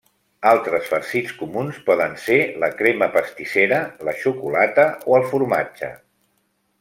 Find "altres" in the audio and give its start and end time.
0.51-0.87